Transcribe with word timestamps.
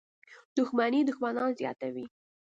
•دښمني 0.57 1.01
دښمنان 1.09 1.51
زیاتوي. 1.59 2.05